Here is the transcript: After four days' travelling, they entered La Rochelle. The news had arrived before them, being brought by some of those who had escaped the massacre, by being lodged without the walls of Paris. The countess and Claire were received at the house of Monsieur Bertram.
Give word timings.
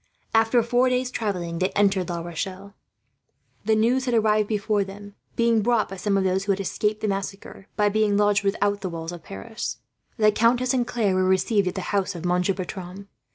After 0.33 0.63
four 0.63 0.89
days' 0.89 1.11
travelling, 1.11 1.59
they 1.59 1.69
entered 1.75 2.09
La 2.09 2.21
Rochelle. 2.21 2.73
The 3.65 3.75
news 3.75 4.05
had 4.05 4.15
arrived 4.15 4.47
before 4.47 4.83
them, 4.83 5.13
being 5.35 5.61
brought 5.61 5.89
by 5.89 5.95
some 5.97 6.17
of 6.17 6.23
those 6.23 6.45
who 6.45 6.51
had 6.51 6.59
escaped 6.59 7.01
the 7.01 7.07
massacre, 7.07 7.67
by 7.75 7.87
being 7.87 8.17
lodged 8.17 8.43
without 8.43 8.81
the 8.81 8.89
walls 8.89 9.11
of 9.11 9.21
Paris. 9.21 9.77
The 10.17 10.31
countess 10.31 10.73
and 10.73 10.87
Claire 10.87 11.13
were 11.13 11.25
received 11.25 11.67
at 11.67 11.75
the 11.75 11.81
house 11.93 12.15
of 12.15 12.25
Monsieur 12.25 12.55
Bertram. 12.55 13.09